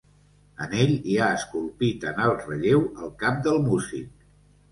En 0.65 0.71
ell 0.83 0.93
hi 1.09 1.17
ha 1.17 1.25
esculpit 1.39 2.07
en 2.11 2.23
alt 2.25 2.43
relleu 2.47 2.81
el 3.05 3.13
cap 3.25 3.39
del 3.49 3.63
músic. 3.67 4.27